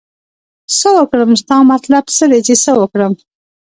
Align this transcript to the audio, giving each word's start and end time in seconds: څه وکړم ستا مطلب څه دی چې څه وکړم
څه 0.77 0.89
وکړم 0.97 1.31
ستا 1.41 1.57
مطلب 1.73 2.03
څه 2.17 2.25
دی 2.31 2.39
چې 2.47 2.53
څه 2.63 2.71
وکړم 2.79 3.13